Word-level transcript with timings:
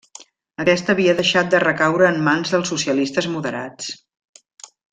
Aquest 0.61 0.87
havia 0.93 1.13
deixat 1.19 1.51
de 1.55 1.59
recaure 1.63 2.07
en 2.13 2.17
mans 2.29 2.55
dels 2.55 2.73
socialistes 2.73 3.29
moderats. 3.37 3.95